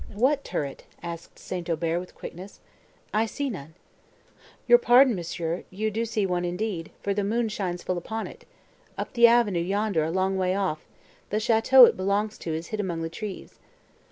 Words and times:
"What 0.15 0.43
turret?" 0.43 0.85
asked 1.03 1.37
St. 1.37 1.69
Aubert 1.69 1.99
with 1.99 2.15
quickness, 2.15 2.59
"I 3.13 3.27
see 3.27 3.51
none." 3.51 3.75
"Your 4.67 4.79
pardon, 4.79 5.13
monsieur, 5.13 5.63
you 5.69 5.91
do 5.91 6.05
see 6.05 6.25
one 6.25 6.43
indeed, 6.43 6.89
for 7.03 7.13
the 7.13 7.23
moon 7.23 7.49
shines 7.49 7.83
full 7.83 7.99
upon 7.99 8.25
it;—up 8.25 9.13
the 9.13 9.27
avenue 9.27 9.59
yonder, 9.59 10.03
a 10.03 10.09
long 10.09 10.39
way 10.39 10.55
off; 10.55 10.87
the 11.29 11.37
château 11.37 11.87
it 11.87 11.95
belongs 11.95 12.39
to 12.39 12.51
is 12.55 12.69
hid 12.69 12.79
among 12.79 13.03
the 13.03 13.09
trees." 13.09 13.59